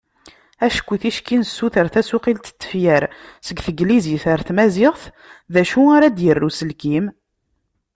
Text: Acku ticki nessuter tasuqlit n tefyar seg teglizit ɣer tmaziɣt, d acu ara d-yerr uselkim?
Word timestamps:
Acku 0.65 0.95
ticki 1.01 1.35
nessuter 1.41 1.87
tasuqlit 1.93 2.47
n 2.53 2.57
tefyar 2.61 3.03
seg 3.47 3.57
teglizit 3.65 4.23
ɣer 4.29 4.39
tmaziɣt, 4.47 5.03
d 5.53 5.55
acu 5.61 5.81
ara 5.95 6.07
d-yerr 6.09 6.43
uselkim? 6.47 7.05